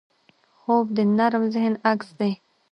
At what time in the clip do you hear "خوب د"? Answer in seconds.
0.59-0.99